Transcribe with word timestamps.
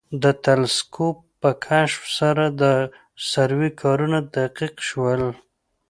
د 0.23 0.25
تلسکوپ 0.45 1.17
په 1.41 1.49
کشف 1.65 2.03
سره 2.19 2.43
د 2.61 2.63
سروې 3.31 3.69
کارونه 3.81 4.17
دقیق 4.35 4.75
شول 4.89 5.21